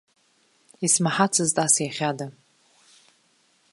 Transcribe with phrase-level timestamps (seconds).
[0.85, 2.27] Исмаҳацызт ас иахьада.